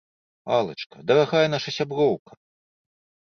[0.59, 2.31] Алачка, дарагая наша сяброўка!